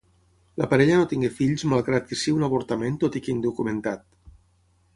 La 0.61 0.67
parella 0.71 0.95
no 1.01 1.05
tingué 1.11 1.29
fills 1.41 1.65
malgrat 1.75 2.09
que 2.11 2.19
si 2.21 2.35
un 2.37 2.47
avortament 2.49 2.99
tot 3.07 3.19
i 3.21 3.25
que 3.27 3.33
indocumentat. 3.37 4.05